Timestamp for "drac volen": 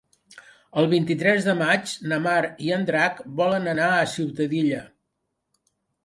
2.87-3.69